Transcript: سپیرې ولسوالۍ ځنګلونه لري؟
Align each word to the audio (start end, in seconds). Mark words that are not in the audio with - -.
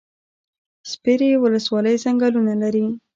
سپیرې 0.91 1.31
ولسوالۍ 1.43 1.95
ځنګلونه 2.03 2.53
لري؟ 2.61 2.85